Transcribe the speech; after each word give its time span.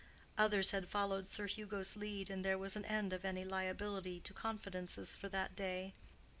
Others 0.35 0.71
had 0.71 0.89
followed 0.89 1.27
Sir 1.27 1.45
Hugo's 1.45 1.95
lead, 1.95 2.31
and 2.31 2.43
there 2.43 2.57
was 2.57 2.75
an 2.75 2.85
end 2.85 3.13
of 3.13 3.23
any 3.23 3.45
liability 3.45 4.19
to 4.21 4.33
confidences 4.33 5.15
for 5.15 5.29
that 5.29 5.55
day. 5.55 5.93